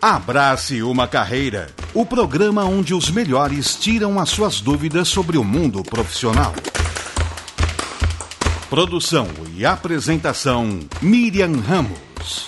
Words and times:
Abrace 0.00 0.82
uma 0.82 1.08
carreira. 1.08 1.68
O 1.94 2.04
programa 2.04 2.64
onde 2.64 2.92
os 2.92 3.10
melhores 3.10 3.74
tiram 3.76 4.20
as 4.20 4.28
suas 4.28 4.60
dúvidas 4.60 5.08
sobre 5.08 5.38
o 5.38 5.44
mundo 5.44 5.82
profissional. 5.82 6.52
Produção 8.68 9.26
e 9.54 9.64
apresentação 9.64 10.80
Miriam 11.00 11.52
Ramos. 11.60 12.46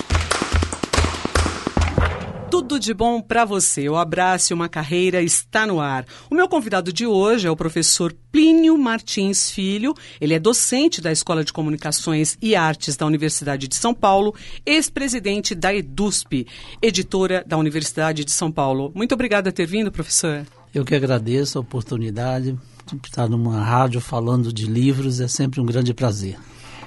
Tudo 2.51 2.79
de 2.79 2.93
bom 2.93 3.21
para 3.21 3.45
você. 3.45 3.89
O 3.89 3.97
Abraço 3.97 4.53
uma 4.53 4.69
Carreira 4.69 5.23
está 5.23 5.67
no 5.67 5.81
ar. 5.81 6.05
O 6.31 6.35
meu 6.35 6.49
convidado 6.49 6.93
de 6.93 7.07
hoje 7.07 7.47
é 7.47 7.51
o 7.51 7.57
professor 7.57 8.15
Plínio 8.39 8.79
Martins 8.79 9.51
Filho. 9.51 9.93
Ele 10.21 10.33
é 10.33 10.39
docente 10.39 11.01
da 11.01 11.11
Escola 11.11 11.43
de 11.43 11.53
Comunicações 11.53 12.39
e 12.41 12.55
Artes 12.55 12.97
da 12.97 13.05
Universidade 13.05 13.67
de 13.67 13.75
São 13.75 13.93
Paulo, 13.93 14.33
ex-presidente 14.65 15.57
da 15.57 15.75
EDUSP, 15.75 16.47
editora 16.81 17.43
da 17.45 17.59
Universidade 17.59 18.25
de 18.25 18.31
São 18.31 18.53
Paulo. 18.53 18.93
Muito 18.95 19.13
obrigada 19.13 19.51
por 19.51 19.57
ter 19.57 19.67
vindo, 19.67 19.91
professor. 19.91 20.47
Eu 20.73 20.85
que 20.85 20.95
agradeço 20.95 21.59
a 21.59 21.63
oportunidade 21.63 22.57
de 22.87 23.09
estar 23.09 23.29
numa 23.29 23.61
rádio 23.61 24.01
falando 24.01 24.53
de 24.53 24.67
livros. 24.67 25.19
É 25.19 25.27
sempre 25.27 25.61
um 25.61 25.67
grande 25.67 25.93
prazer. 25.93 26.37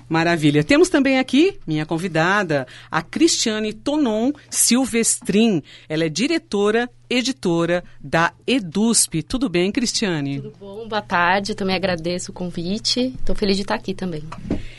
Maravilha. 0.08 0.62
Temos 0.64 0.88
também 0.88 1.20
aqui 1.20 1.58
minha 1.68 1.86
convidada, 1.86 2.66
a 2.90 3.02
Cristiane 3.02 3.73
Tonon 3.73 4.31
Silvestrin. 4.50 5.62
Ela 5.90 6.06
é 6.06 6.09
diretora 6.09 6.90
editora 7.12 7.84
da 8.00 8.32
EDUSP. 8.48 9.22
Tudo 9.22 9.50
bem, 9.50 9.70
Cristiane? 9.72 10.40
Tudo 10.40 10.54
bom, 10.58 10.88
boa 10.88 11.02
tarde. 11.02 11.54
Também 11.54 11.76
agradeço 11.76 12.32
o 12.32 12.34
convite. 12.34 13.14
Estou 13.20 13.36
feliz 13.36 13.58
de 13.58 13.64
estar 13.64 13.76
aqui 13.76 13.94
também. 13.94 14.24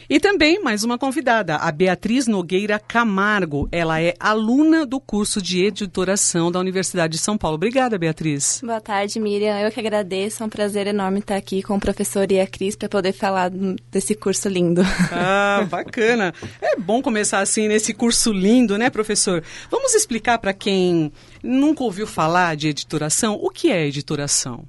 E 0.08 0.18
também 0.20 0.62
mais 0.62 0.84
uma 0.84 0.98
convidada, 0.98 1.56
a 1.56 1.72
Beatriz 1.72 2.26
Nogueira 2.26 2.78
Camargo. 2.78 3.68
Ela 3.72 4.00
é 4.00 4.14
aluna 4.20 4.84
do 4.84 5.00
curso 5.00 5.40
de 5.40 5.64
editoração 5.64 6.50
da 6.50 6.58
Universidade 6.58 7.14
de 7.14 7.18
São 7.18 7.38
Paulo. 7.38 7.54
Obrigada, 7.54 7.98
Beatriz. 7.98 8.60
Boa 8.62 8.80
tarde, 8.80 9.18
Miriam. 9.18 9.58
Eu 9.58 9.70
que 9.70 9.80
agradeço. 9.80 10.42
É 10.42 10.46
um 10.46 10.50
prazer 10.50 10.86
enorme 10.86 11.20
estar 11.20 11.36
aqui 11.36 11.62
com 11.62 11.76
o 11.76 11.80
professor 11.80 12.30
e 12.30 12.40
a 12.40 12.46
Cris 12.46 12.76
para 12.76 12.88
poder 12.88 13.12
falar 13.12 13.50
desse 13.90 14.14
curso 14.14 14.48
lindo. 14.48 14.82
Ah, 15.10 15.66
bacana. 15.70 16.34
É 16.60 16.76
bom 16.76 17.00
começar 17.00 17.40
assim 17.40 17.68
nesse 17.68 17.94
curso 17.94 18.32
lindo, 18.32 18.76
né, 18.76 18.90
professor? 18.90 19.42
Vamos 19.70 19.94
explicar 19.94 20.38
para 20.38 20.52
quem 20.52 21.10
nunca 21.42 21.82
ouviu 21.82 22.06
falar 22.06 22.56
de 22.56 22.68
editoração 22.68 23.38
o 23.40 23.50
que 23.50 23.70
é 23.70 23.86
editoração? 23.86 24.64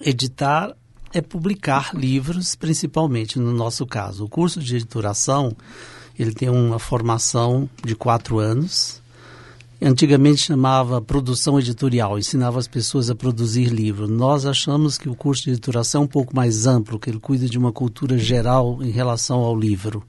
Editar 0.00 0.76
é 1.12 1.20
publicar 1.20 1.94
livros, 1.94 2.54
principalmente 2.54 3.38
no 3.38 3.52
nosso 3.52 3.86
caso. 3.86 4.24
O 4.24 4.28
curso 4.28 4.60
de 4.60 4.76
editoração 4.76 5.56
ele 6.18 6.32
tem 6.32 6.48
uma 6.48 6.78
formação 6.78 7.68
de 7.84 7.94
quatro 7.94 8.38
anos. 8.38 9.00
Antigamente 9.80 10.40
chamava 10.40 11.00
produção 11.00 11.58
editorial, 11.60 12.18
ensinava 12.18 12.58
as 12.58 12.66
pessoas 12.66 13.08
a 13.08 13.14
produzir 13.14 13.66
livros. 13.66 14.10
Nós 14.10 14.44
achamos 14.44 14.98
que 14.98 15.08
o 15.08 15.14
curso 15.14 15.44
de 15.44 15.50
editoração 15.50 16.02
é 16.02 16.04
um 16.04 16.08
pouco 16.08 16.34
mais 16.34 16.66
amplo, 16.66 16.98
que 16.98 17.08
ele 17.08 17.20
cuida 17.20 17.48
de 17.48 17.56
uma 17.56 17.70
cultura 17.70 18.18
geral 18.18 18.82
em 18.82 18.90
relação 18.90 19.38
ao 19.38 19.56
livro. 19.56 20.02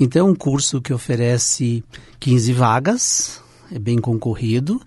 Então 0.00 0.26
é 0.26 0.30
um 0.30 0.34
curso 0.34 0.80
que 0.80 0.92
oferece 0.92 1.84
15 2.18 2.52
vagas, 2.54 3.42
é 3.70 3.78
bem 3.78 3.98
concorrido. 3.98 4.80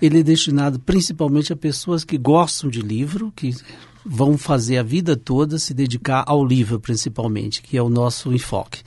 Ele 0.00 0.20
é 0.20 0.22
destinado 0.22 0.78
principalmente 0.78 1.52
a 1.52 1.56
pessoas 1.56 2.04
que 2.04 2.18
gostam 2.18 2.68
de 2.68 2.80
livro, 2.80 3.32
que 3.34 3.54
vão 4.04 4.36
fazer 4.36 4.78
a 4.78 4.82
vida 4.82 5.16
toda 5.16 5.58
se 5.58 5.72
dedicar 5.72 6.24
ao 6.26 6.44
livro 6.44 6.80
principalmente, 6.80 7.62
que 7.62 7.76
é 7.76 7.82
o 7.82 7.88
nosso 7.88 8.32
enfoque. 8.32 8.82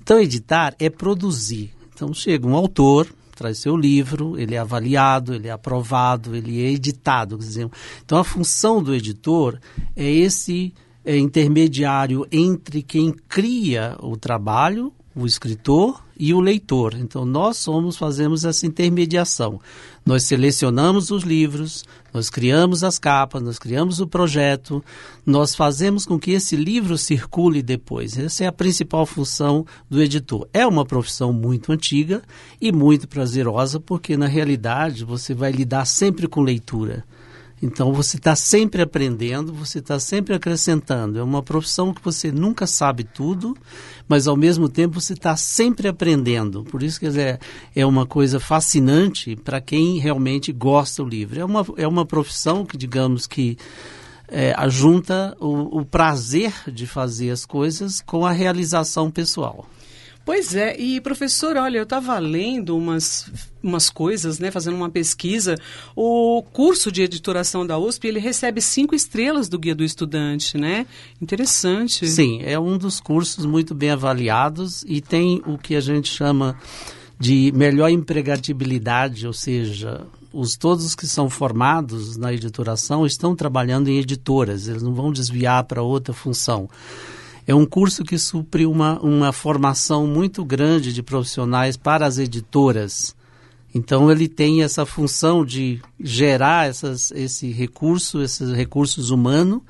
Então, 0.00 0.20
editar 0.20 0.74
é 0.78 0.90
produzir. 0.90 1.70
Então, 1.94 2.12
chega 2.12 2.46
um 2.46 2.54
autor, 2.54 3.08
traz 3.34 3.58
seu 3.58 3.76
livro, 3.76 4.38
ele 4.38 4.54
é 4.54 4.58
avaliado, 4.58 5.34
ele 5.34 5.48
é 5.48 5.50
aprovado, 5.50 6.34
ele 6.34 6.62
é 6.62 6.70
editado. 6.70 7.38
Dizer, 7.38 7.68
então, 8.04 8.18
a 8.18 8.24
função 8.24 8.82
do 8.82 8.94
editor 8.94 9.58
é 9.96 10.10
esse 10.10 10.74
é, 11.04 11.16
intermediário 11.16 12.26
entre 12.30 12.82
quem 12.82 13.12
cria 13.28 13.96
o 14.00 14.16
trabalho, 14.16 14.92
o 15.18 15.26
escritor 15.26 16.00
e 16.16 16.32
o 16.32 16.40
leitor. 16.40 16.94
Então 16.94 17.24
nós 17.24 17.56
somos 17.56 17.96
fazemos 17.96 18.44
essa 18.44 18.66
intermediação. 18.66 19.60
Nós 20.06 20.22
selecionamos 20.22 21.10
os 21.10 21.24
livros, 21.24 21.84
nós 22.14 22.30
criamos 22.30 22.84
as 22.84 22.98
capas, 22.98 23.42
nós 23.42 23.58
criamos 23.58 24.00
o 24.00 24.06
projeto, 24.06 24.82
nós 25.26 25.56
fazemos 25.56 26.06
com 26.06 26.18
que 26.18 26.30
esse 26.30 26.54
livro 26.54 26.96
circule 26.96 27.62
depois. 27.62 28.16
Essa 28.16 28.44
é 28.44 28.46
a 28.46 28.52
principal 28.52 29.04
função 29.04 29.66
do 29.90 30.00
editor. 30.00 30.48
É 30.54 30.64
uma 30.64 30.86
profissão 30.86 31.32
muito 31.32 31.72
antiga 31.72 32.22
e 32.60 32.70
muito 32.70 33.08
prazerosa 33.08 33.80
porque 33.80 34.16
na 34.16 34.26
realidade 34.26 35.04
você 35.04 35.34
vai 35.34 35.50
lidar 35.50 35.84
sempre 35.84 36.28
com 36.28 36.42
leitura. 36.42 37.04
Então 37.60 37.92
você 37.92 38.16
está 38.16 38.36
sempre 38.36 38.80
aprendendo, 38.82 39.52
você 39.52 39.80
está 39.80 39.98
sempre 39.98 40.34
acrescentando. 40.34 41.18
É 41.18 41.22
uma 41.22 41.42
profissão 41.42 41.92
que 41.92 42.02
você 42.02 42.30
nunca 42.30 42.66
sabe 42.66 43.02
tudo, 43.02 43.56
mas 44.08 44.28
ao 44.28 44.36
mesmo 44.36 44.68
tempo 44.68 45.00
você 45.00 45.12
está 45.12 45.36
sempre 45.36 45.88
aprendendo. 45.88 46.62
Por 46.64 46.82
isso, 46.82 47.00
quer 47.00 47.08
dizer, 47.08 47.40
é 47.74 47.84
uma 47.84 48.06
coisa 48.06 48.38
fascinante 48.38 49.34
para 49.36 49.60
quem 49.60 49.98
realmente 49.98 50.52
gosta 50.52 51.02
do 51.02 51.08
livro. 51.08 51.40
É 51.40 51.44
uma, 51.44 51.66
é 51.76 51.88
uma 51.88 52.06
profissão 52.06 52.64
que, 52.64 52.76
digamos 52.76 53.26
que, 53.26 53.56
é, 54.28 54.54
ajunta 54.56 55.34
o, 55.40 55.80
o 55.80 55.84
prazer 55.84 56.52
de 56.70 56.86
fazer 56.86 57.30
as 57.30 57.46
coisas 57.46 58.00
com 58.00 58.26
a 58.26 58.30
realização 58.30 59.10
pessoal. 59.10 59.66
Pois 60.28 60.54
é, 60.54 60.78
e 60.78 61.00
professor, 61.00 61.56
olha, 61.56 61.78
eu 61.78 61.84
estava 61.84 62.18
lendo 62.18 62.76
umas, 62.76 63.32
umas 63.62 63.88
coisas, 63.88 64.38
né, 64.38 64.50
fazendo 64.50 64.76
uma 64.76 64.90
pesquisa. 64.90 65.54
O 65.96 66.42
curso 66.52 66.92
de 66.92 67.00
editoração 67.00 67.66
da 67.66 67.78
USP, 67.78 68.08
ele 68.08 68.20
recebe 68.20 68.60
cinco 68.60 68.94
estrelas 68.94 69.48
do 69.48 69.58
Guia 69.58 69.74
do 69.74 69.82
Estudante, 69.82 70.58
né? 70.58 70.84
Interessante. 71.18 72.06
Sim, 72.06 72.42
é 72.42 72.58
um 72.58 72.76
dos 72.76 73.00
cursos 73.00 73.46
muito 73.46 73.74
bem 73.74 73.88
avaliados 73.88 74.84
e 74.86 75.00
tem 75.00 75.40
o 75.46 75.56
que 75.56 75.74
a 75.74 75.80
gente 75.80 76.10
chama 76.10 76.58
de 77.18 77.50
melhor 77.56 77.88
empregabilidade, 77.88 79.26
ou 79.26 79.32
seja, 79.32 80.06
os 80.30 80.58
todos 80.58 80.94
que 80.94 81.06
são 81.06 81.30
formados 81.30 82.18
na 82.18 82.34
editoração 82.34 83.06
estão 83.06 83.34
trabalhando 83.34 83.88
em 83.88 83.96
editoras, 83.96 84.68
eles 84.68 84.82
não 84.82 84.92
vão 84.92 85.10
desviar 85.10 85.64
para 85.64 85.80
outra 85.80 86.12
função. 86.12 86.68
É 87.48 87.54
um 87.54 87.64
curso 87.64 88.04
que 88.04 88.18
supre 88.18 88.66
uma, 88.66 89.00
uma 89.00 89.32
formação 89.32 90.06
muito 90.06 90.44
grande 90.44 90.92
de 90.92 91.02
profissionais 91.02 91.78
para 91.78 92.04
as 92.04 92.18
editoras. 92.18 93.16
Então, 93.74 94.10
ele 94.10 94.28
tem 94.28 94.62
essa 94.62 94.84
função 94.84 95.46
de 95.46 95.80
gerar 95.98 96.68
essas, 96.68 97.10
esse 97.12 97.50
recurso, 97.50 98.20
esses 98.20 98.52
recursos 98.52 99.08
humanos, 99.08 99.62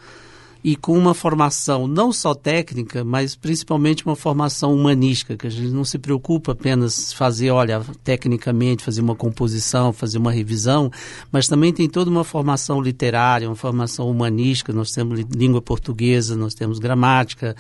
e 0.62 0.74
com 0.74 0.96
uma 0.98 1.14
formação 1.14 1.86
não 1.86 2.12
só 2.12 2.34
técnica, 2.34 3.04
mas 3.04 3.36
principalmente 3.36 4.04
uma 4.04 4.16
formação 4.16 4.74
humanística, 4.74 5.36
que 5.36 5.46
a 5.46 5.50
gente 5.50 5.70
não 5.70 5.84
se 5.84 5.98
preocupa 5.98 6.52
apenas 6.52 7.12
fazer, 7.12 7.50
olha, 7.50 7.80
tecnicamente, 8.02 8.84
fazer 8.84 9.00
uma 9.00 9.14
composição, 9.14 9.92
fazer 9.92 10.18
uma 10.18 10.32
revisão, 10.32 10.90
mas 11.30 11.46
também 11.46 11.72
tem 11.72 11.88
toda 11.88 12.10
uma 12.10 12.24
formação 12.24 12.80
literária, 12.80 13.48
uma 13.48 13.56
formação 13.56 14.10
humanística, 14.10 14.72
nós 14.72 14.90
temos 14.90 15.20
língua 15.20 15.62
portuguesa, 15.62 16.36
nós 16.36 16.54
temos 16.54 16.78
gramática, 16.78 17.54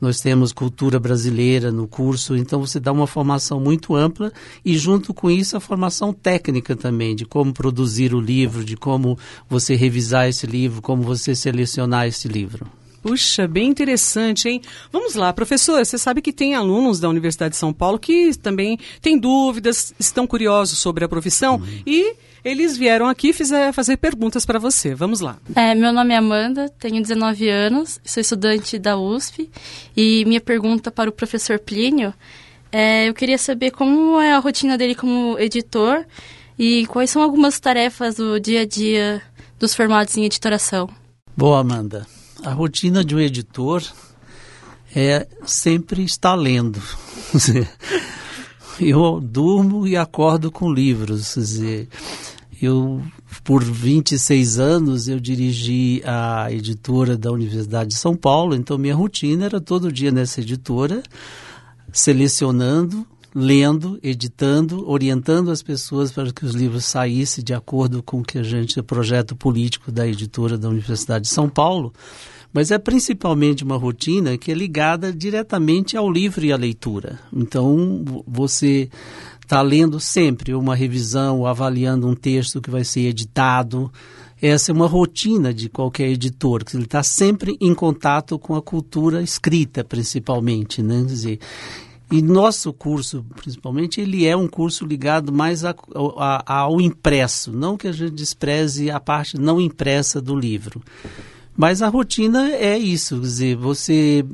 nós 0.00 0.20
temos 0.20 0.52
cultura 0.52 1.00
brasileira 1.00 1.72
no 1.72 1.86
curso, 1.86 2.36
então 2.36 2.60
você 2.60 2.78
dá 2.78 2.92
uma 2.92 3.06
formação 3.06 3.58
muito 3.60 3.94
ampla 3.94 4.32
e 4.64 4.76
junto 4.76 5.14
com 5.14 5.30
isso 5.30 5.56
a 5.56 5.60
formação 5.60 6.12
técnica 6.12 6.76
também, 6.76 7.16
de 7.16 7.24
como 7.24 7.52
produzir 7.52 8.14
o 8.14 8.20
livro, 8.20 8.64
de 8.64 8.76
como 8.76 9.18
você 9.48 9.74
revisar 9.74 10.28
esse 10.28 10.46
livro, 10.46 10.82
como 10.82 11.02
você 11.02 11.34
selecionar 11.34 12.06
esse 12.06 12.28
livro 12.28 12.41
livro. 12.42 12.66
Puxa, 13.02 13.48
bem 13.48 13.68
interessante, 13.68 14.48
hein? 14.48 14.62
Vamos 14.92 15.16
lá, 15.16 15.32
professor, 15.32 15.84
você 15.84 15.98
sabe 15.98 16.22
que 16.22 16.32
tem 16.32 16.54
alunos 16.54 17.00
da 17.00 17.08
Universidade 17.08 17.52
de 17.52 17.56
São 17.56 17.72
Paulo 17.72 17.98
que 17.98 18.32
também 18.38 18.78
têm 19.00 19.18
dúvidas, 19.18 19.92
estão 19.98 20.24
curiosos 20.24 20.78
sobre 20.78 21.04
a 21.04 21.08
profissão 21.08 21.56
uhum. 21.56 21.82
e 21.84 22.14
eles 22.44 22.76
vieram 22.76 23.08
aqui 23.08 23.32
fizer, 23.32 23.72
fazer 23.72 23.96
perguntas 23.96 24.46
para 24.46 24.58
você. 24.58 24.94
Vamos 24.94 25.18
lá. 25.18 25.36
É, 25.56 25.74
meu 25.74 25.92
nome 25.92 26.14
é 26.14 26.16
Amanda, 26.16 26.68
tenho 26.78 27.02
19 27.02 27.48
anos, 27.48 28.00
sou 28.04 28.20
estudante 28.20 28.78
da 28.78 28.96
USP 28.96 29.50
e 29.96 30.24
minha 30.24 30.40
pergunta 30.40 30.88
para 30.88 31.10
o 31.10 31.12
professor 31.12 31.58
Plínio 31.58 32.14
é, 32.70 33.08
eu 33.08 33.14
queria 33.14 33.36
saber 33.36 33.72
como 33.72 34.20
é 34.20 34.32
a 34.32 34.38
rotina 34.38 34.78
dele 34.78 34.94
como 34.94 35.36
editor 35.40 36.04
e 36.56 36.86
quais 36.86 37.10
são 37.10 37.20
algumas 37.20 37.58
tarefas 37.58 38.14
do 38.14 38.38
dia 38.38 38.60
a 38.60 38.66
dia 38.66 39.20
dos 39.58 39.74
formados 39.74 40.16
em 40.16 40.24
editoração. 40.24 40.88
Boa, 41.36 41.58
Amanda 41.58 42.06
a 42.44 42.52
rotina 42.52 43.04
de 43.04 43.14
um 43.14 43.20
editor 43.20 43.82
é 44.94 45.26
sempre 45.46 46.02
estar 46.04 46.34
lendo. 46.34 46.80
Eu 48.80 49.20
durmo 49.20 49.86
e 49.86 49.96
acordo 49.96 50.50
com 50.50 50.72
livros. 50.72 51.36
Eu, 52.60 53.02
por 53.44 53.62
26 53.62 54.58
anos, 54.58 55.08
eu 55.08 55.20
dirigi 55.20 56.02
a 56.04 56.50
editora 56.50 57.16
da 57.16 57.30
Universidade 57.30 57.90
de 57.90 57.96
São 57.96 58.16
Paulo, 58.16 58.54
então 58.54 58.78
minha 58.78 58.94
rotina 58.94 59.44
era 59.44 59.60
todo 59.60 59.92
dia 59.92 60.10
nessa 60.10 60.40
editora, 60.40 61.02
selecionando 61.92 63.06
lendo, 63.34 63.98
editando, 64.02 64.88
orientando 64.88 65.50
as 65.50 65.62
pessoas 65.62 66.12
para 66.12 66.32
que 66.32 66.44
os 66.44 66.54
livros 66.54 66.84
saíssem 66.84 67.42
de 67.42 67.54
acordo 67.54 68.02
com 68.02 68.20
o 68.20 68.22
que 68.22 68.38
a 68.38 68.42
gente, 68.42 68.78
o 68.78 68.84
projeto 68.84 69.34
político 69.34 69.90
da 69.90 70.06
editora 70.06 70.58
da 70.58 70.68
Universidade 70.68 71.24
de 71.24 71.30
São 71.30 71.48
Paulo, 71.48 71.92
mas 72.52 72.70
é 72.70 72.78
principalmente 72.78 73.64
uma 73.64 73.76
rotina 73.76 74.36
que 74.36 74.52
é 74.52 74.54
ligada 74.54 75.12
diretamente 75.12 75.96
ao 75.96 76.10
livro 76.10 76.44
e 76.44 76.52
à 76.52 76.56
leitura. 76.56 77.18
Então, 77.32 78.04
você 78.26 78.90
está 79.40 79.62
lendo 79.62 79.98
sempre 79.98 80.54
uma 80.54 80.74
revisão, 80.74 81.46
avaliando 81.46 82.06
um 82.06 82.14
texto 82.14 82.60
que 82.60 82.70
vai 82.70 82.84
ser 82.84 83.02
editado. 83.02 83.90
Essa 84.40 84.70
é 84.70 84.74
uma 84.74 84.86
rotina 84.86 85.54
de 85.54 85.70
qualquer 85.70 86.08
editor, 86.08 86.64
que 86.64 86.76
ele 86.76 86.84
está 86.84 87.02
sempre 87.02 87.56
em 87.60 87.74
contato 87.74 88.38
com 88.38 88.54
a 88.54 88.62
cultura 88.62 89.22
escrita, 89.22 89.82
principalmente, 89.82 90.82
né? 90.82 91.00
Quer 91.00 91.06
dizer, 91.06 91.38
e 92.12 92.20
nosso 92.20 92.74
curso, 92.74 93.24
principalmente, 93.36 93.98
ele 93.98 94.26
é 94.26 94.36
um 94.36 94.46
curso 94.46 94.84
ligado 94.84 95.32
mais 95.32 95.64
a, 95.64 95.74
a, 96.18 96.60
ao 96.60 96.78
impresso, 96.78 97.50
não 97.50 97.74
que 97.74 97.88
a 97.88 97.92
gente 97.92 98.12
despreze 98.12 98.90
a 98.90 99.00
parte 99.00 99.40
não 99.40 99.58
impressa 99.58 100.20
do 100.20 100.38
livro. 100.38 100.82
Mas 101.56 101.80
a 101.80 101.88
rotina 101.88 102.50
é 102.50 102.76
isso, 102.78 103.16
quer 103.16 103.22
dizer, 103.22 103.56
você 103.56 104.26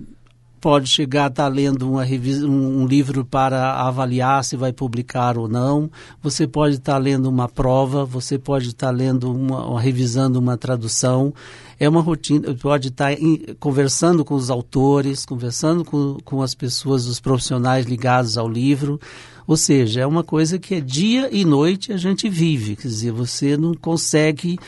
pode 0.60 0.88
chegar 0.88 1.25
a 1.25 1.28
estar 1.28 1.49
lendo 1.49 1.90
uma 1.90 2.05
um, 2.05 2.87
livro 2.87 3.25
para 3.25 3.75
avaliar 3.81 4.44
se 4.44 4.56
vai 4.56 4.72
publicar 4.72 5.38
ou 5.38 5.49
não, 5.49 5.90
você 6.22 6.46
pode 6.46 6.76
estar 6.76 6.99
lendo 6.99 7.28
uma 7.28 7.49
prova, 7.49 8.05
você 8.05 8.38
pode 8.38 8.69
estar 8.69 8.90
lendo 8.90 9.32
uma, 9.32 9.81
revisando 9.81 10.38
uma 10.38 10.56
tradução. 10.56 11.32
É 11.81 11.88
uma 11.88 12.00
rotina, 12.00 12.55
pode 12.55 12.88
estar 12.88 13.12
conversando 13.60 14.25
com 14.25 14.34
os 14.34 14.50
autores, 14.50 15.25
conversando 15.25 15.84
com, 15.84 16.16
com 16.25 16.43
as 16.43 16.55
pessoas, 16.55 17.06
os 17.06 17.20
profissionais 17.20 17.87
ligados 17.87 18.37
ao 18.37 18.49
livro. 18.49 19.00
Ou 19.46 19.56
seja, 19.56 20.00
é 20.00 20.06
uma 20.06 20.22
coisa 20.22 20.58
que 20.58 20.75
é 20.75 20.81
dia 20.81 21.28
e 21.32 21.44
noite 21.44 21.93
a 21.93 21.96
gente 21.96 22.28
vive. 22.28 22.76
Quer 22.76 22.88
dizer, 22.88 23.12
você 23.12 23.56
não 23.56 23.75
consegue 23.75 24.58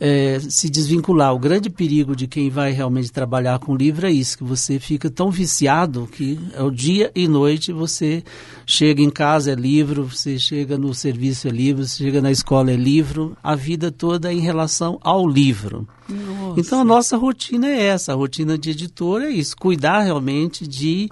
é, 0.00 0.38
se 0.40 0.68
desvincular. 0.68 1.34
O 1.34 1.38
grande 1.38 1.70
perigo 1.70 2.16
de 2.16 2.26
quem 2.26 2.50
vai 2.50 2.72
realmente 2.72 3.12
trabalhar 3.12 3.58
com 3.58 3.76
livro 3.76 4.06
é 4.06 4.10
isso, 4.10 4.38
que 4.38 4.44
você 4.44 4.78
fica 4.78 5.10
tão 5.10 5.30
viciado 5.30 6.08
que 6.10 6.38
é 6.54 6.62
o 6.62 6.70
dia 6.70 7.10
e 7.14 7.28
noite 7.28 7.72
você 7.72 8.22
chega 8.66 9.02
em 9.02 9.10
casa 9.10 9.52
é 9.52 9.54
livro, 9.54 10.04
você 10.04 10.38
chega 10.38 10.76
no 10.76 10.94
serviço 10.94 11.48
é 11.48 11.50
livro, 11.50 11.86
você 11.86 12.04
chega 12.04 12.20
na 12.20 12.30
escola 12.30 12.70
é 12.70 12.76
livro, 12.76 13.36
a 13.42 13.54
vida 13.54 13.90
toda 13.90 14.30
é 14.30 14.34
em 14.34 14.40
relação 14.40 14.98
ao 15.02 15.28
livro. 15.28 15.86
Nossa. 16.08 16.60
Então 16.60 16.80
a 16.80 16.84
nossa 16.84 17.16
rotina 17.16 17.66
é 17.66 17.86
essa, 17.86 18.12
a 18.12 18.16
rotina 18.16 18.58
de 18.58 18.70
editor 18.70 19.22
é 19.22 19.30
isso, 19.30 19.56
cuidar 19.56 20.00
realmente 20.00 20.66
de 20.66 21.08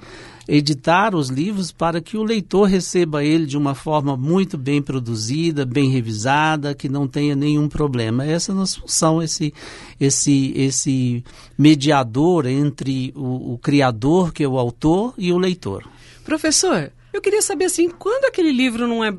editar 0.48 1.14
os 1.14 1.28
livros 1.28 1.70
para 1.72 2.00
que 2.00 2.16
o 2.16 2.22
leitor 2.22 2.69
receba 2.69 3.25
ele 3.25 3.46
de 3.46 3.56
uma 3.56 3.75
forma 3.75 4.16
muito 4.16 4.56
bem 4.58 4.82
produzida, 4.82 5.64
bem 5.64 5.90
revisada, 5.90 6.75
que 6.75 6.88
não 6.88 7.06
tenha 7.06 7.34
nenhum 7.34 7.69
problema. 7.69 8.25
Essa 8.25 8.52
é 8.52 8.54
a 8.54 8.56
nossa 8.56 8.81
função, 8.81 9.22
esse, 9.22 9.52
esse, 9.98 10.52
esse 10.56 11.25
mediador 11.56 12.46
entre 12.46 13.12
o, 13.16 13.54
o 13.54 13.58
criador, 13.58 14.32
que 14.32 14.42
é 14.42 14.48
o 14.48 14.58
autor, 14.58 15.14
e 15.16 15.32
o 15.32 15.38
leitor. 15.38 15.84
Professor, 16.25 16.93
eu 17.12 17.20
queria 17.20 17.43
saber 17.43 17.66
assim, 17.66 17.88
quando 17.88 18.25
aquele 18.25 18.52
livro 18.52 18.86
não 18.86 19.04
é 19.04 19.14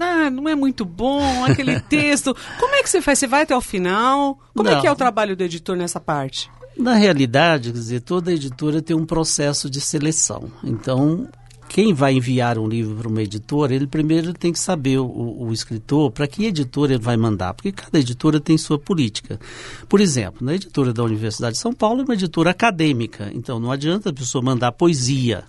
ah, 0.00 0.30
não 0.30 0.48
é 0.48 0.54
muito 0.54 0.84
bom, 0.84 1.44
aquele 1.44 1.80
texto. 1.88 2.36
Como 2.60 2.74
é 2.74 2.82
que 2.82 2.90
você 2.90 3.02
faz? 3.02 3.18
Você 3.18 3.26
vai 3.26 3.42
até 3.42 3.56
o 3.56 3.60
final? 3.60 4.38
Como 4.54 4.68
não. 4.68 4.78
é 4.78 4.80
que 4.80 4.86
é 4.86 4.92
o 4.92 4.96
trabalho 4.96 5.36
do 5.36 5.42
editor 5.42 5.76
nessa 5.76 5.98
parte? 5.98 6.48
Na 6.78 6.94
realidade, 6.94 7.72
quer 7.72 7.78
dizer, 7.78 8.00
toda 8.02 8.32
editora 8.32 8.80
tem 8.80 8.96
um 8.96 9.04
processo 9.04 9.68
de 9.68 9.80
seleção. 9.80 10.48
Então, 10.62 11.28
quem 11.68 11.92
vai 11.92 12.14
enviar 12.14 12.56
um 12.56 12.68
livro 12.68 12.94
para 12.94 13.08
uma 13.08 13.20
editora, 13.20 13.74
ele 13.74 13.86
primeiro 13.86 14.32
tem 14.32 14.52
que 14.52 14.60
saber, 14.60 14.98
o, 14.98 15.36
o 15.40 15.52
escritor, 15.52 16.12
para 16.12 16.28
que 16.28 16.46
editora 16.46 16.94
ele 16.94 17.02
vai 17.02 17.16
mandar, 17.16 17.52
porque 17.52 17.72
cada 17.72 17.98
editora 17.98 18.40
tem 18.40 18.56
sua 18.56 18.78
política. 18.78 19.40
Por 19.88 20.00
exemplo, 20.00 20.46
na 20.46 20.54
editora 20.54 20.92
da 20.92 21.02
Universidade 21.02 21.56
de 21.56 21.60
São 21.60 21.72
Paulo 21.72 22.02
é 22.02 22.04
uma 22.04 22.14
editora 22.14 22.50
acadêmica, 22.50 23.28
então 23.34 23.58
não 23.58 23.72
adianta 23.72 24.10
a 24.10 24.14
pessoa 24.14 24.42
mandar 24.42 24.70
poesia 24.70 25.44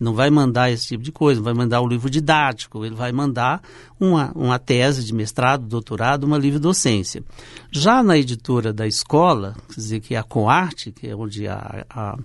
não 0.00 0.14
vai 0.14 0.30
mandar 0.30 0.72
esse 0.72 0.88
tipo 0.88 1.04
de 1.04 1.12
coisa, 1.12 1.38
não 1.38 1.44
vai 1.44 1.52
mandar 1.52 1.82
o 1.82 1.86
livro 1.86 2.08
didático, 2.08 2.84
ele 2.84 2.94
vai 2.94 3.12
mandar 3.12 3.62
uma, 4.00 4.32
uma 4.34 4.58
tese 4.58 5.04
de 5.04 5.12
mestrado, 5.12 5.66
doutorado, 5.66 6.24
uma 6.24 6.38
livre 6.38 6.58
docência. 6.58 7.22
Já 7.70 8.02
na 8.02 8.16
editora 8.16 8.72
da 8.72 8.86
escola, 8.86 9.54
quer 9.68 9.74
dizer, 9.74 10.00
que 10.00 10.14
é 10.14 10.18
a 10.18 10.22
Coarte, 10.22 10.90
que 10.90 11.06
é 11.06 11.14
onde 11.14 11.46
a, 11.46 11.84
a, 11.90 12.18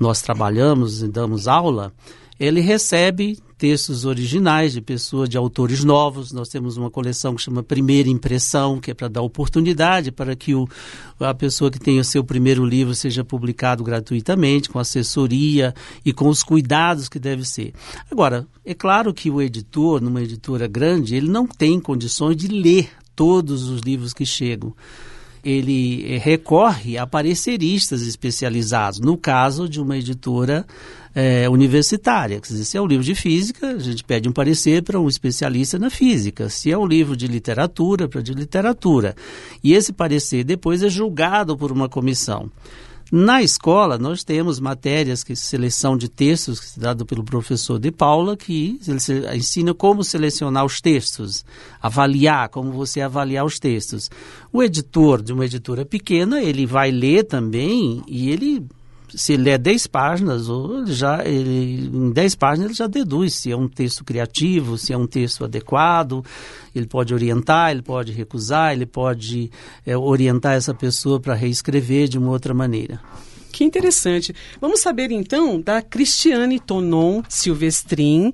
nós 0.00 0.22
trabalhamos 0.22 1.02
e 1.02 1.08
damos 1.08 1.46
aula, 1.46 1.92
ele 2.40 2.60
recebe 2.60 3.38
textos 3.58 4.04
originais 4.04 4.72
de 4.72 4.80
pessoas, 4.80 5.28
de 5.28 5.36
autores 5.36 5.82
novos. 5.82 6.32
Nós 6.32 6.48
temos 6.48 6.76
uma 6.76 6.90
coleção 6.90 7.34
que 7.34 7.42
chama 7.42 7.62
Primeira 7.62 8.08
Impressão, 8.08 8.80
que 8.80 8.92
é 8.92 8.94
para 8.94 9.08
dar 9.08 9.22
oportunidade 9.22 10.12
para 10.12 10.36
que 10.36 10.54
o, 10.54 10.66
a 11.18 11.34
pessoa 11.34 11.70
que 11.70 11.80
tenha 11.80 12.00
o 12.00 12.04
seu 12.04 12.22
primeiro 12.22 12.64
livro 12.64 12.94
seja 12.94 13.24
publicado 13.24 13.82
gratuitamente, 13.82 14.70
com 14.70 14.78
assessoria 14.78 15.74
e 16.04 16.12
com 16.12 16.28
os 16.28 16.44
cuidados 16.44 17.08
que 17.08 17.18
deve 17.18 17.44
ser. 17.44 17.74
Agora, 18.10 18.46
é 18.64 18.72
claro 18.72 19.12
que 19.12 19.28
o 19.28 19.42
editor, 19.42 20.00
numa 20.00 20.22
editora 20.22 20.68
grande, 20.68 21.16
ele 21.16 21.28
não 21.28 21.46
tem 21.46 21.80
condições 21.80 22.36
de 22.36 22.46
ler 22.46 22.88
todos 23.16 23.68
os 23.68 23.80
livros 23.80 24.14
que 24.14 24.24
chegam 24.24 24.72
ele 25.44 26.14
eh, 26.14 26.18
recorre 26.18 26.98
a 26.98 27.06
pareceristas 27.06 28.02
especializados, 28.02 29.00
no 29.00 29.16
caso 29.16 29.68
de 29.68 29.80
uma 29.80 29.96
editora 29.96 30.66
é, 31.14 31.48
universitária. 31.48 32.40
Se 32.44 32.76
é 32.76 32.80
um 32.80 32.86
livro 32.86 33.04
de 33.04 33.14
física, 33.14 33.68
a 33.68 33.78
gente 33.78 34.04
pede 34.04 34.28
um 34.28 34.32
parecer 34.32 34.82
para 34.82 35.00
um 35.00 35.08
especialista 35.08 35.78
na 35.78 35.90
física. 35.90 36.48
Se 36.48 36.70
é 36.70 36.78
um 36.78 36.86
livro 36.86 37.16
de 37.16 37.26
literatura, 37.26 38.08
para 38.08 38.22
de 38.22 38.32
literatura. 38.32 39.16
E 39.62 39.72
esse 39.72 39.92
parecer 39.92 40.44
depois 40.44 40.82
é 40.82 40.88
julgado 40.88 41.56
por 41.56 41.72
uma 41.72 41.88
comissão. 41.88 42.50
Na 43.10 43.42
escola, 43.42 43.96
nós 43.96 44.22
temos 44.22 44.60
matérias 44.60 45.24
que 45.24 45.34
seleção 45.34 45.96
de 45.96 46.10
textos, 46.10 46.76
é 46.76 46.80
dado 46.80 47.06
pelo 47.06 47.24
professor 47.24 47.78
de 47.78 47.90
Paula, 47.90 48.36
que 48.36 48.78
ensina 49.34 49.72
como 49.72 50.04
selecionar 50.04 50.62
os 50.62 50.78
textos, 50.78 51.42
avaliar, 51.80 52.50
como 52.50 52.70
você 52.70 53.00
avaliar 53.00 53.46
os 53.46 53.58
textos. 53.58 54.10
O 54.52 54.62
editor 54.62 55.22
de 55.22 55.32
uma 55.32 55.46
editora 55.46 55.86
pequena, 55.86 56.42
ele 56.42 56.66
vai 56.66 56.90
ler 56.90 57.24
também 57.24 58.02
e 58.06 58.30
ele 58.30 58.66
se 59.14 59.34
ele 59.34 59.50
é 59.50 59.58
10 59.58 59.86
páginas, 59.86 60.48
ou 60.48 60.86
já, 60.86 61.24
ele, 61.24 61.90
em 61.92 62.10
10 62.10 62.34
páginas 62.34 62.66
ele 62.66 62.74
já 62.74 62.86
deduz 62.86 63.34
se 63.34 63.50
é 63.50 63.56
um 63.56 63.68
texto 63.68 64.04
criativo, 64.04 64.76
se 64.76 64.92
é 64.92 64.96
um 64.96 65.06
texto 65.06 65.44
adequado, 65.44 66.24
ele 66.74 66.86
pode 66.86 67.14
orientar, 67.14 67.70
ele 67.70 67.82
pode 67.82 68.12
recusar, 68.12 68.72
ele 68.72 68.86
pode 68.86 69.50
é, 69.86 69.96
orientar 69.96 70.54
essa 70.54 70.74
pessoa 70.74 71.20
para 71.20 71.34
reescrever 71.34 72.08
de 72.08 72.18
uma 72.18 72.30
outra 72.30 72.52
maneira. 72.52 73.00
Que 73.52 73.64
interessante. 73.64 74.34
Vamos 74.60 74.80
saber 74.80 75.10
então 75.10 75.60
da 75.60 75.82
Cristiane 75.82 76.60
Tonon 76.60 77.22
Silvestrin, 77.28 78.32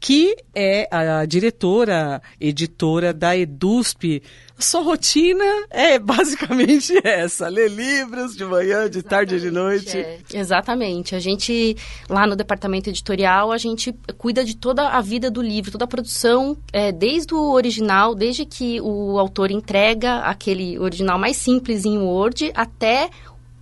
que 0.00 0.34
é 0.54 0.88
a 0.90 1.26
diretora, 1.26 2.22
editora 2.40 3.12
da 3.12 3.36
EDUSP. 3.36 4.22
Sua 4.58 4.82
rotina 4.82 5.44
é 5.70 5.98
basicamente 6.00 6.92
essa: 7.04 7.48
ler 7.48 7.70
livros 7.70 8.34
de 8.34 8.44
manhã, 8.44 8.88
de 8.88 8.98
Exatamente, 8.98 9.02
tarde 9.02 9.36
e 9.36 9.40
de 9.40 9.50
noite. 9.50 9.98
É. 9.98 10.18
Exatamente. 10.32 11.14
A 11.14 11.20
gente, 11.20 11.76
lá 12.08 12.26
no 12.26 12.34
departamento 12.34 12.88
editorial, 12.88 13.52
a 13.52 13.58
gente 13.58 13.94
cuida 14.16 14.44
de 14.44 14.56
toda 14.56 14.88
a 14.88 15.00
vida 15.00 15.30
do 15.30 15.42
livro, 15.42 15.70
toda 15.70 15.84
a 15.84 15.88
produção, 15.88 16.56
é, 16.72 16.90
desde 16.90 17.34
o 17.34 17.52
original, 17.52 18.14
desde 18.14 18.46
que 18.46 18.80
o 18.80 19.18
autor 19.18 19.50
entrega 19.50 20.20
aquele 20.20 20.78
original 20.78 21.18
mais 21.18 21.36
simples 21.36 21.84
em 21.84 21.98
Word, 21.98 22.50
até 22.54 23.10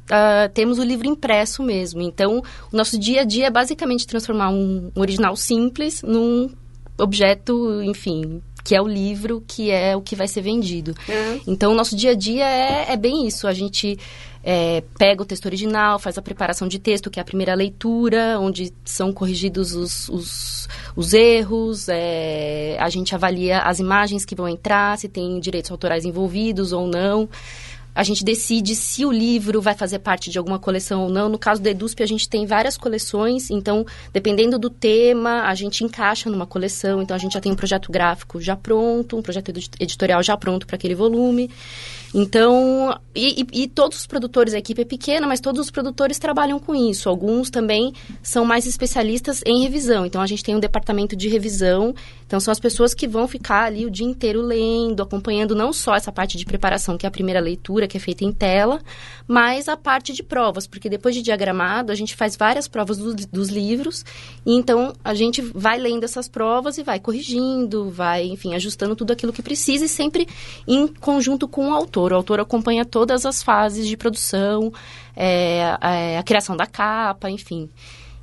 uh, 0.09 0.49
temos 0.53 0.79
o 0.79 0.85
livro 0.85 1.07
impresso 1.07 1.63
mesmo. 1.63 2.01
Então, 2.01 2.43
o 2.73 2.77
nosso 2.77 2.99
dia 2.99 3.23
a 3.23 3.25
dia 3.25 3.47
é 3.47 3.51
basicamente 3.51 4.07
transformar 4.07 4.51
um, 4.51 4.91
original 4.95 5.37
simples 5.37 6.03
num 6.03 6.51
objeto, 6.99 7.83
enfim, 7.83 8.43
que 8.65 8.75
é 8.75 8.83
o 8.83 8.89
livro, 8.89 9.43
que 9.47 9.71
é 9.71 9.97
o 9.97 10.03
que 10.03 10.17
vai 10.17 10.27
ser 10.27 10.43
vendido. 10.43 10.95
Uhum. 11.09 11.41
Então, 11.47 11.73
o 11.73 11.75
nosso 11.75 11.97
dia 11.97 12.11
a 12.11 12.15
dia 12.15 12.45
é, 12.45 12.93
é 12.93 12.97
bem 12.97 13.27
isso. 13.27 13.47
A 13.47 13.53
gente 13.53 13.99
é, 14.43 14.83
pega 14.99 15.23
o 15.23 15.25
texto 15.27 15.47
original, 15.47 15.99
faz 15.99 16.19
a 16.19 16.23
preparação 16.23 16.67
de 16.69 16.79
texto, 16.79 17.11
que 17.11 17.21
é 17.21 17.23
a 17.23 17.25
primeira 17.25 17.55
leitura, 17.55 18.39
onde 18.41 18.73
são 18.85 19.13
corrigidos 19.13 19.75
os, 19.75 20.09
os, 20.09 20.69
os 20.97 21.13
erros, 21.13 21.89
é, 21.89 22.77
a 22.81 22.89
gente 22.89 23.15
avalia 23.15 23.61
as 23.61 23.79
imagens 23.79 24.25
que 24.25 24.35
vão 24.35 24.49
entrar, 24.49 24.99
se 24.99 25.09
tem 25.09 25.39
direitos 25.39 25.71
autorais 25.71 26.05
envolvidos 26.05 26.73
ou 26.73 26.87
não 26.87 27.29
a 27.99 28.05
gente 28.05 28.25
decide 28.25 28.77
se 28.77 29.05
o 29.05 29.11
livro 29.11 29.61
vai 29.61 29.75
fazer 29.75 29.99
parte 29.99 30.31
de 30.31 30.39
alguma 30.39 30.57
coleção 30.57 31.03
ou 31.03 31.11
não. 31.11 31.29
No 31.29 31.37
caso 31.37 31.61
do 31.61 31.69
EDUSP, 31.69 32.01
a 32.01 32.07
gente 32.07 32.29
tem 32.29 32.47
várias 32.47 32.77
coleções, 32.77 33.51
então, 33.51 33.85
dependendo 34.13 34.57
do 34.57 34.71
tema, 34.71 35.43
a 35.43 35.53
gente 35.57 35.83
encaixa 35.83 36.31
numa 36.31 36.47
coleção. 36.47 37.03
Então, 37.03 37.17
a 37.17 37.19
gente 37.19 37.33
já 37.33 37.41
tem 37.41 37.51
um 37.51 37.57
projeto 37.57 37.91
gráfico 37.91 38.41
já 38.41 38.55
pronto, 38.55 39.17
um 39.17 39.23
projeto 39.23 39.53
editorial 39.81 40.23
já 40.23 40.37
pronto 40.37 40.65
para 40.65 40.77
aquele 40.77 40.95
volume. 40.95 41.51
Então, 42.15 42.99
e, 43.15 43.43
e, 43.43 43.63
e, 43.63 43.69
todos 43.69 43.99
os 43.99 44.07
produtores, 44.07 44.55
a 44.55 44.59
equipe 44.59 44.81
é 44.81 44.85
pequena, 44.85 45.27
mas 45.27 45.41
todos 45.41 45.61
os 45.61 45.71
produtores 45.71 46.19
trabalham 46.19 46.59
com 46.59 46.75
isso. 46.75 47.09
Alguns 47.09 47.51
também 47.51 47.93
são 48.23 48.45
mais 48.45 48.67
especialistas 48.67 49.43
em 49.45 49.63
revisão. 49.63 50.07
Então, 50.07 50.23
a 50.23 50.27
gente 50.27 50.43
tem 50.43 50.57
um 50.57 50.61
departamento 50.61 51.15
de 51.15 51.29
revisão. 51.29 51.95
Então, 52.27 52.41
são 52.41 52.53
as 52.53 52.61
pessoas 52.61 52.95
que 52.95 53.07
vão 53.07 53.29
ficar 53.29 53.65
ali 53.65 53.85
o 53.85 53.91
dia 53.91 54.07
inteiro 54.07 54.41
lendo, 54.41 55.03
acompanhando 55.03 55.55
não 55.55 55.73
só 55.73 55.95
essa 55.95 56.11
parte 56.11 56.39
de 56.39 56.45
preparação, 56.45 56.97
que 56.97 57.05
é 57.05 57.09
a 57.09 57.11
primeira 57.11 57.41
leitura, 57.41 57.87
que 57.87 57.97
é 57.97 58.01
feita 58.01 58.25
em 58.25 58.33
tela, 58.33 58.81
mas 59.27 59.69
a 59.69 59.77
parte 59.77 60.13
de 60.13 60.23
provas, 60.23 60.67
porque 60.67 60.89
depois 60.89 61.15
de 61.15 61.23
diagramado, 61.23 61.93
a 61.93 61.95
gente 61.95 62.17
faz 62.17 62.37
várias 62.37 62.69
provas 62.69 62.99
do, 62.99 63.15
dos 63.15 63.49
livros. 63.49 64.05
E 64.47 64.55
então, 64.55 64.95
a 65.05 65.15
gente 65.15 65.43
vai 65.43 65.79
lendo 65.79 66.05
essas 66.05 66.29
provas 66.29 66.79
e 66.79 66.83
vai 66.83 66.99
corrigindo, 67.01 67.91
vai, 67.91 68.27
enfim, 68.27 68.55
ajustando 68.55 68.97
tudo 68.97 69.13
aquilo 69.13 69.33
que 69.33 69.43
precisa 69.43 69.85
e 69.85 69.89
sempre 69.89 70.27
em 70.67 70.87
conjunto 70.87 71.49
com 71.49 71.71
o 71.71 71.75
autor 71.75 71.98
autor. 71.99 72.13
O 72.13 72.17
autor 72.17 72.41
acompanha 72.41 72.85
todas 72.85 73.27
as 73.27 73.43
fases 73.43 73.87
de 73.87 73.97
produção, 73.97 74.73
é, 75.17 75.77
é, 75.81 76.19
a 76.19 76.23
criação 76.23 76.57
da 76.57 76.67
capa, 76.67 77.29
enfim. 77.29 77.69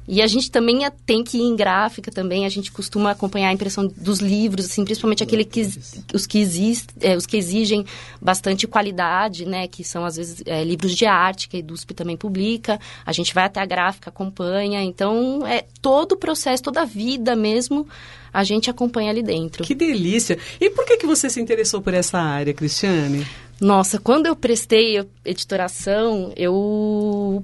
E 0.08 0.22
a 0.22 0.28
gente 0.28 0.52
também 0.52 0.82
tem 1.04 1.24
que 1.24 1.40
ir 1.40 1.42
em 1.42 1.56
gráfica 1.56 2.12
também, 2.12 2.46
a 2.46 2.50
gente 2.50 2.72
costuma 2.72 3.10
acompanhar 3.10 3.50
a 3.50 3.54
impressão 3.54 3.88
dos 3.88 4.20
livros, 4.20 4.68
assim, 4.68 4.86
principalmente 4.86 5.24
aquele 5.24 5.44
que, 5.44 5.68
os, 6.14 6.28
que 6.28 6.38
exist, 6.38 6.90
é, 7.02 7.16
os 7.16 7.26
que 7.26 7.36
exigem 7.36 7.84
bastante 8.22 8.68
qualidade, 8.68 9.46
né, 9.48 9.68
que 9.68 9.84
são 9.84 10.06
às 10.06 10.16
vezes 10.16 10.44
é, 10.46 10.64
livros 10.64 10.96
de 10.96 11.08
arte, 11.08 11.50
que 11.50 11.58
a 11.58 11.60
EDUSP 11.60 11.96
também 11.96 12.16
publica, 12.16 12.80
a 13.04 13.12
gente 13.12 13.34
vai 13.34 13.46
até 13.46 13.60
a 13.60 13.66
gráfica, 13.66 14.12
acompanha, 14.12 14.84
então 14.84 15.46
é 15.48 15.66
todo 15.82 16.12
o 16.12 16.18
processo, 16.18 16.62
toda 16.62 16.84
a 16.84 16.86
vida 16.86 17.36
mesmo, 17.36 17.88
a 18.32 18.44
gente 18.44 18.70
acompanha 18.70 19.10
ali 19.10 19.24
dentro. 19.24 19.64
Que 19.64 19.74
delícia! 19.74 20.38
E 20.62 20.70
por 20.70 20.86
que, 20.86 20.98
que 20.98 21.08
você 21.08 21.32
se 21.32 21.42
interessou 21.42 21.82
por 21.82 21.96
essa 21.96 22.20
área, 22.20 22.54
Cristiane? 22.54 23.26
Nossa, 23.60 24.00
quando 24.00 24.26
eu 24.26 24.36
prestei 24.36 25.06
editoração, 25.24 26.34
eu 26.36 27.44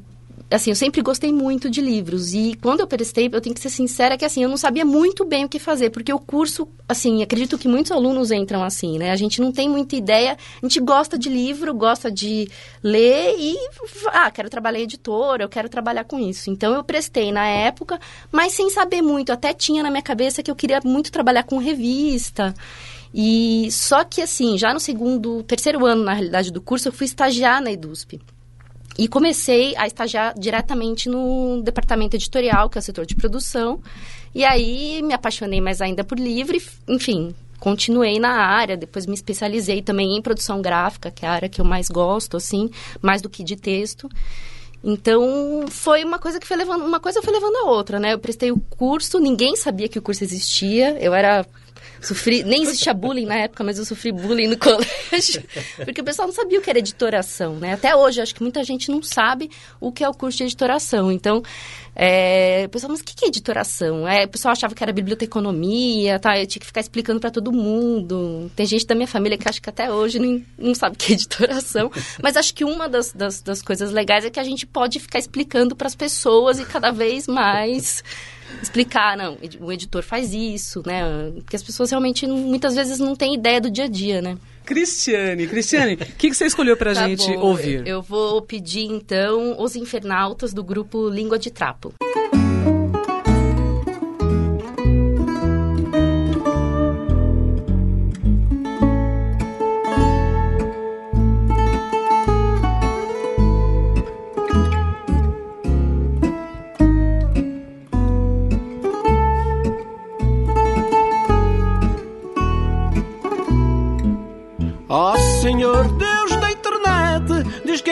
assim, 0.55 0.69
eu 0.69 0.75
sempre 0.75 1.01
gostei 1.01 1.31
muito 1.31 1.69
de 1.69 1.81
livros. 1.81 2.33
E 2.33 2.57
quando 2.61 2.81
eu 2.81 2.87
prestei, 2.87 3.29
eu 3.31 3.41
tenho 3.41 3.55
que 3.55 3.61
ser 3.61 3.69
sincera 3.69 4.17
que, 4.17 4.25
assim, 4.25 4.43
eu 4.43 4.49
não 4.49 4.57
sabia 4.57 4.85
muito 4.85 5.25
bem 5.25 5.45
o 5.45 5.49
que 5.49 5.59
fazer. 5.59 5.89
Porque 5.89 6.11
o 6.11 6.19
curso, 6.19 6.67
assim, 6.87 7.23
acredito 7.23 7.57
que 7.57 7.67
muitos 7.67 7.91
alunos 7.91 8.31
entram 8.31 8.63
assim, 8.63 8.97
né? 8.97 9.11
A 9.11 9.15
gente 9.15 9.39
não 9.39 9.51
tem 9.51 9.69
muita 9.69 9.95
ideia. 9.95 10.37
A 10.61 10.65
gente 10.65 10.79
gosta 10.79 11.17
de 11.17 11.29
livro, 11.29 11.73
gosta 11.73 12.11
de 12.11 12.49
ler 12.83 13.35
e... 13.37 13.55
Ah, 14.07 14.29
quero 14.29 14.49
trabalhar 14.49 14.81
editora, 14.81 15.43
eu 15.43 15.49
quero 15.49 15.69
trabalhar 15.69 16.03
com 16.03 16.19
isso. 16.19 16.49
Então, 16.49 16.73
eu 16.73 16.83
prestei 16.83 17.31
na 17.31 17.47
época, 17.47 17.99
mas 18.31 18.53
sem 18.53 18.69
saber 18.69 19.01
muito. 19.01 19.31
Até 19.31 19.53
tinha 19.53 19.81
na 19.81 19.89
minha 19.89 20.03
cabeça 20.03 20.43
que 20.43 20.51
eu 20.51 20.55
queria 20.55 20.81
muito 20.83 21.11
trabalhar 21.11 21.43
com 21.43 21.57
revista. 21.57 22.53
E 23.13 23.69
só 23.71 24.03
que 24.03 24.21
assim, 24.21 24.57
já 24.57 24.73
no 24.73 24.79
segundo, 24.79 25.43
terceiro 25.43 25.85
ano, 25.85 26.03
na 26.03 26.13
realidade, 26.13 26.51
do 26.51 26.61
curso, 26.61 26.87
eu 26.87 26.93
fui 26.93 27.05
estagiar 27.05 27.61
na 27.61 27.71
EDUSP. 27.71 28.19
E 28.97 29.07
comecei 29.07 29.75
a 29.77 29.87
estagiar 29.87 30.33
diretamente 30.37 31.09
no 31.09 31.61
departamento 31.63 32.15
editorial, 32.15 32.69
que 32.69 32.77
é 32.77 32.79
o 32.79 32.83
setor 32.83 33.05
de 33.05 33.15
produção. 33.15 33.81
E 34.33 34.43
aí 34.45 35.01
me 35.01 35.13
apaixonei 35.13 35.59
mais 35.59 35.81
ainda 35.81 36.03
por 36.03 36.19
livre, 36.19 36.61
enfim, 36.87 37.33
continuei 37.59 38.19
na 38.19 38.29
área, 38.29 38.77
depois 38.77 39.05
me 39.05 39.13
especializei 39.13 39.81
também 39.81 40.17
em 40.17 40.21
produção 40.21 40.61
gráfica, 40.61 41.11
que 41.11 41.25
é 41.25 41.29
a 41.29 41.33
área 41.33 41.49
que 41.49 41.59
eu 41.59 41.65
mais 41.65 41.89
gosto, 41.89 42.37
assim, 42.37 42.69
mais 43.01 43.21
do 43.21 43.29
que 43.29 43.43
de 43.43 43.55
texto. 43.55 44.09
Então, 44.83 45.65
foi 45.69 46.03
uma 46.03 46.17
coisa 46.17 46.39
que 46.39 46.47
foi 46.47 46.57
levando, 46.57 46.83
uma 46.83 46.99
coisa 46.99 47.21
foi 47.21 47.31
levando 47.31 47.55
a 47.57 47.69
outra, 47.69 47.99
né? 47.99 48.13
Eu 48.13 48.19
prestei 48.19 48.51
o 48.51 48.59
curso, 48.59 49.19
ninguém 49.19 49.55
sabia 49.55 49.87
que 49.87 49.99
o 49.99 50.01
curso 50.01 50.23
existia. 50.23 50.97
Eu 50.99 51.13
era 51.13 51.45
Sofri, 52.01 52.43
nem 52.43 52.63
existia 52.63 52.93
bullying 52.93 53.25
na 53.25 53.35
época, 53.35 53.63
mas 53.63 53.77
eu 53.77 53.85
sofri 53.85 54.11
bullying 54.11 54.47
no 54.47 54.57
colégio, 54.59 55.43
porque 55.83 56.01
o 56.01 56.03
pessoal 56.03 56.27
não 56.27 56.33
sabia 56.33 56.59
o 56.59 56.61
que 56.61 56.69
era 56.69 56.79
editoração, 56.79 57.55
né? 57.55 57.73
Até 57.73 57.95
hoje, 57.95 58.21
acho 58.21 58.33
que 58.33 58.41
muita 58.41 58.63
gente 58.63 58.89
não 58.89 59.03
sabe 59.03 59.49
o 59.79 59.91
que 59.91 60.03
é 60.03 60.09
o 60.09 60.13
curso 60.13 60.39
de 60.39 60.45
editoração. 60.45 61.11
Então, 61.11 61.43
é, 61.95 62.63
o 62.65 62.69
pessoal, 62.69 62.91
mas 62.91 63.01
o 63.01 63.03
que 63.03 63.25
é 63.25 63.27
editoração? 63.27 64.07
É, 64.07 64.25
o 64.25 64.29
pessoal 64.29 64.53
achava 64.53 64.73
que 64.73 64.81
era 64.81 64.91
biblioteconomia, 64.91 66.17
tá? 66.17 66.39
Eu 66.39 66.47
tinha 66.47 66.59
que 66.59 66.65
ficar 66.65 66.81
explicando 66.81 67.19
para 67.19 67.29
todo 67.29 67.51
mundo. 67.51 68.49
Tem 68.55 68.65
gente 68.65 68.87
da 68.87 68.95
minha 68.95 69.07
família 69.07 69.37
que 69.37 69.47
acha 69.47 69.61
que 69.61 69.69
até 69.69 69.91
hoje 69.91 70.17
não, 70.17 70.41
não 70.57 70.73
sabe 70.73 70.95
o 70.95 70.97
que 70.97 71.11
é 71.11 71.15
editoração. 71.15 71.91
Mas 72.21 72.37
acho 72.37 72.53
que 72.53 72.63
uma 72.63 72.87
das, 72.87 73.11
das, 73.11 73.41
das 73.41 73.61
coisas 73.61 73.91
legais 73.91 74.25
é 74.25 74.29
que 74.29 74.39
a 74.39 74.43
gente 74.43 74.65
pode 74.65 74.99
ficar 74.99 75.19
explicando 75.19 75.75
para 75.75 75.87
as 75.87 75.95
pessoas 75.95 76.59
e 76.59 76.65
cada 76.65 76.91
vez 76.91 77.27
mais 77.27 78.03
explicar, 78.61 79.17
não, 79.17 79.37
o 79.59 79.71
editor 79.71 80.03
faz 80.03 80.33
isso, 80.33 80.81
né? 80.85 81.01
Porque 81.35 81.55
as 81.55 81.63
pessoas 81.63 81.89
realmente 81.89 82.25
muitas 82.27 82.75
vezes 82.75 82.99
não 82.99 83.15
têm 83.15 83.35
ideia 83.35 83.61
do 83.61 83.69
dia 83.69 83.85
a 83.85 83.87
dia, 83.87 84.21
né? 84.21 84.37
Cristiane, 84.65 85.47
Cristiane, 85.47 85.93
o 85.95 85.97
que, 85.97 86.29
que, 86.29 86.33
você 86.35 86.45
escolheu 86.45 86.77
pra 86.77 86.93
tá 86.93 87.07
gente 87.07 87.25
bom, 87.33 87.47
ouvir? 87.47 87.85
Eu 87.85 88.01
vou 88.01 88.41
pedir 88.41 88.85
então 88.85 89.59
Os 89.59 89.75
Infernautas 89.75 90.53
do 90.53 90.63
grupo 90.63 91.09
Língua 91.09 91.37
de 91.37 91.49
Trapo. 91.49 91.93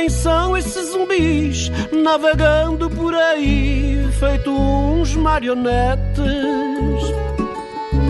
São 0.08 0.56
esses 0.56 0.92
zumbis 0.92 1.72
navegando 1.92 2.90
por 2.90 3.14
aí, 3.14 4.08
feito 4.20 4.52
uns 4.52 5.16
marionetes. 5.16 6.24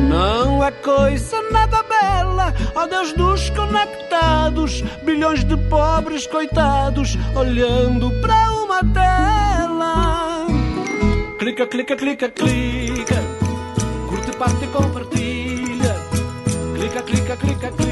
Não 0.10 0.64
é 0.64 0.72
coisa 0.72 1.42
nada 1.52 1.82
bela, 1.84 2.54
ó 2.76 2.86
Deus 2.86 3.14
dos 3.14 3.50
conectados, 3.52 4.82
bilhões 5.04 5.44
de 5.44 5.56
pobres 5.56 6.28
coitados 6.28 7.18
olhando 7.36 8.12
para 8.22 8.52
uma 8.52 8.84
tela. 8.94 10.48
Clica, 11.40 11.66
clica, 11.66 11.96
clica, 11.96 12.30
clica, 12.30 13.16
curte, 14.10 14.32
parte 14.34 14.66
e 14.66 14.68
compartilha. 14.68 15.96
Clica, 16.76 17.02
clica, 17.02 17.38
clica, 17.38 17.72
clica, 17.72 17.89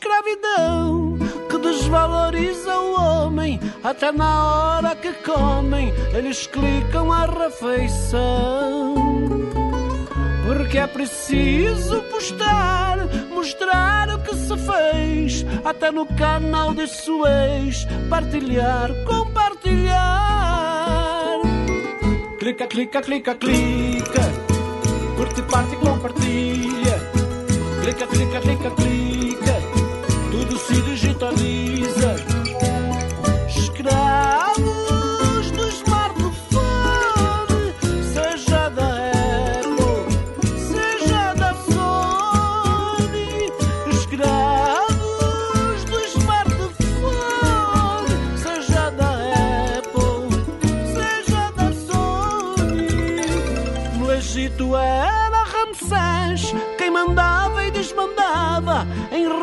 escravidão 0.00 1.18
que 1.50 1.58
desvaloriza 1.58 2.74
o 2.74 2.98
homem 2.98 3.60
até 3.84 4.10
na 4.10 4.46
hora 4.46 4.96
que 4.96 5.12
comem, 5.12 5.92
eles 6.14 6.46
clicam 6.46 7.12
a 7.12 7.26
refeição. 7.26 8.94
Porque 10.46 10.78
é 10.78 10.86
preciso 10.86 12.00
postar, 12.04 12.96
mostrar 13.30 14.08
o 14.08 14.22
que 14.22 14.34
se 14.34 14.56
fez, 14.56 15.44
até 15.64 15.90
no 15.90 16.06
canal 16.06 16.72
de 16.72 16.86
Suez, 16.86 17.86
partilhar, 18.08 18.90
compartilhar. 19.04 20.40
Clica, 22.38 22.66
clica, 22.66 23.02
clica, 23.02 23.34
clica, 23.34 24.22
curte, 25.16 25.42
parte, 25.42 25.76
compartilha. 25.76 26.98
Clica, 27.82 28.06
clica, 28.06 28.40
clica, 28.40 28.70
clica, 28.70 29.09
digitaliza 31.28 32.29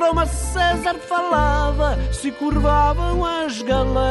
Roma 0.08 0.26
César 0.26 0.96
falava, 1.00 2.00
se 2.14 2.32
curvavam 2.32 3.26
as 3.26 3.62
galés. 3.62 4.10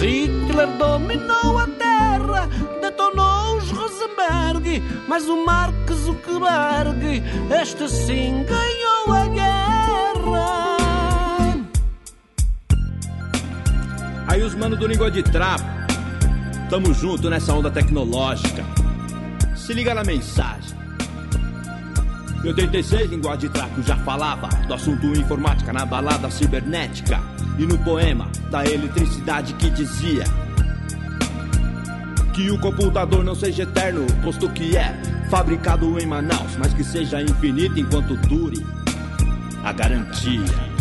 Hitler 0.00 0.66
dominou 0.76 1.60
a 1.60 1.68
terra, 1.68 2.48
detonou 2.80 3.58
os 3.58 3.70
Rosenberg, 3.70 4.82
mas 5.06 5.28
o 5.28 5.46
Mark 5.46 5.92
Zuckerberg, 5.92 7.22
este 7.62 7.88
sim 7.88 8.44
ganhou 8.44 9.12
a 9.14 9.26
guerra. 9.28 10.76
Aí 14.26 14.42
os 14.42 14.56
manos 14.56 14.76
do 14.76 14.88
língua 14.88 15.08
de 15.08 15.22
trapo, 15.22 15.62
tamo 16.68 16.92
junto 16.92 17.30
nessa 17.30 17.52
onda 17.52 17.70
tecnológica. 17.70 18.64
Se 19.54 19.72
liga 19.72 19.94
na 19.94 20.02
mensagem. 20.02 20.81
Em 22.44 22.48
86, 22.48 23.10
língua 23.10 23.36
de 23.36 23.48
trapo 23.48 23.80
já 23.82 23.96
falava 23.98 24.48
do 24.66 24.74
assunto 24.74 25.06
informática 25.16 25.72
na 25.72 25.86
balada 25.86 26.28
cibernética 26.28 27.20
e 27.56 27.64
no 27.64 27.78
poema 27.78 28.28
da 28.50 28.64
eletricidade 28.66 29.54
que 29.54 29.70
dizia 29.70 30.24
que 32.34 32.50
o 32.50 32.58
computador 32.58 33.22
não 33.22 33.36
seja 33.36 33.62
eterno, 33.62 34.06
posto 34.24 34.48
que 34.48 34.76
é 34.76 34.92
fabricado 35.30 36.00
em 36.00 36.06
Manaus, 36.06 36.56
mas 36.58 36.74
que 36.74 36.82
seja 36.82 37.22
infinito 37.22 37.78
enquanto 37.78 38.16
dure 38.16 38.66
a 39.62 39.72
garantia. 39.72 40.72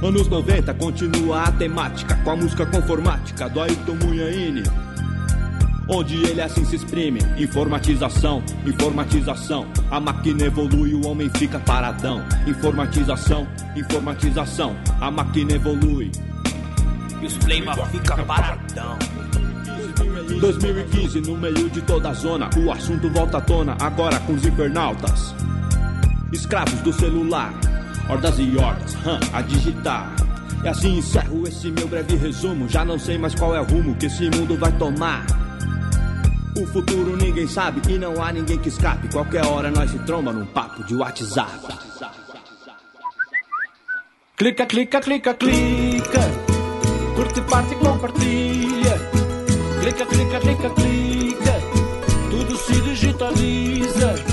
Anos 0.00 0.28
90 0.28 0.72
continua 0.74 1.42
a 1.42 1.52
temática 1.52 2.14
com 2.22 2.30
a 2.30 2.36
música 2.36 2.64
conformática 2.64 3.48
do 3.48 3.60
Ayrton 3.60 3.96
Munhaine. 3.96 4.62
Onde 5.88 6.16
ele 6.26 6.42
assim 6.42 6.64
se 6.64 6.76
exprime: 6.76 7.20
informatização, 7.38 8.42
informatização. 8.66 9.66
A 9.90 9.98
máquina 9.98 10.44
evolui, 10.44 10.92
o 10.94 11.06
homem 11.06 11.30
fica 11.30 11.58
paradão. 11.58 12.22
Informatização, 12.46 13.48
informatização. 13.74 14.76
A 15.00 15.10
máquina 15.10 15.52
evolui. 15.52 16.12
E 17.22 17.26
os 17.26 17.36
flama 17.36 17.74
fica 17.86 18.16
paradão. 18.24 18.98
2015, 20.40 21.20
no 21.22 21.36
meio 21.36 21.70
de 21.70 21.80
toda 21.80 22.10
a 22.10 22.12
zona, 22.12 22.50
o 22.56 22.70
assunto 22.70 23.08
volta 23.10 23.38
à 23.38 23.40
tona 23.40 23.76
agora 23.80 24.20
com 24.20 24.34
os 24.34 24.44
infernautas. 24.44 25.34
Escravos 26.32 26.80
do 26.80 26.92
celular, 26.92 27.52
hordas 28.08 28.38
e 28.38 28.56
hordas, 28.56 28.94
hum, 28.94 29.18
a 29.32 29.40
digitar. 29.40 30.14
E 30.62 30.68
assim 30.68 30.98
encerro 30.98 31.48
esse 31.48 31.70
meu 31.70 31.88
breve 31.88 32.16
resumo. 32.16 32.68
Já 32.68 32.84
não 32.84 32.98
sei 32.98 33.16
mais 33.16 33.34
qual 33.34 33.56
é 33.56 33.60
o 33.60 33.64
rumo 33.64 33.94
que 33.94 34.06
esse 34.06 34.24
mundo 34.30 34.56
vai 34.56 34.70
tomar. 34.72 35.24
O 36.58 36.66
futuro 36.66 37.16
ninguém 37.16 37.46
sabe 37.46 37.80
e 37.88 37.96
não 37.96 38.20
há 38.20 38.32
ninguém 38.32 38.58
que 38.58 38.68
escape. 38.68 39.06
Qualquer 39.12 39.46
hora 39.46 39.70
nós 39.70 39.92
se 39.92 39.98
tromba 40.00 40.32
num 40.32 40.44
papo 40.44 40.82
de 40.82 40.96
WhatsApp. 40.96 41.68
Clica, 44.36 44.66
clica, 44.66 45.00
clica, 45.00 45.34
clica. 45.34 46.20
Curte, 47.14 47.40
parte, 47.42 47.76
compartilha. 47.76 48.98
Clica, 49.80 50.04
clica, 50.04 50.40
clica, 50.40 50.70
clica. 50.70 51.52
Tudo 52.28 52.56
se 52.56 52.80
digitaliza. 52.80 54.27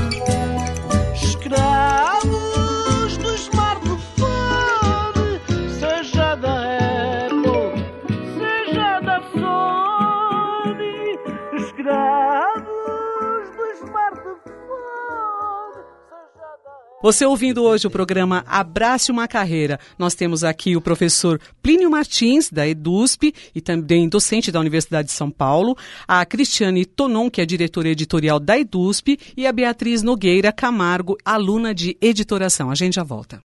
Você 17.06 17.24
ouvindo 17.24 17.62
hoje 17.62 17.86
o 17.86 17.92
programa 17.92 18.44
Abrace 18.48 19.12
uma 19.12 19.28
Carreira, 19.28 19.80
nós 19.96 20.16
temos 20.16 20.44
aqui 20.44 20.76
o 20.76 20.82
professor 20.82 21.40
Plínio 21.62 21.92
Martins, 21.92 22.50
da 22.50 22.68
EDUSP 22.68 23.32
e 23.54 23.62
também 23.62 24.10
docente 24.10 24.52
da 24.52 24.60
Universidade 24.60 25.10
de 25.10 25.14
São 25.14 25.30
Paulo, 25.30 25.78
a 26.08 26.26
Cristiane 26.26 26.84
Tonon, 26.84 27.30
que 27.30 27.42
é 27.42 27.46
diretora 27.46 27.90
editorial 27.90 28.40
da 28.40 28.58
EDUSP, 28.58 29.20
e 29.38 29.46
a 29.46 29.52
Beatriz 29.52 30.02
Nogueira 30.02 30.52
Camargo, 30.52 31.16
aluna 31.24 31.76
de 31.76 31.96
editoração. 32.02 32.72
A 32.72 32.76
gente 32.76 32.96
já 32.96 33.04
volta. 33.04 33.40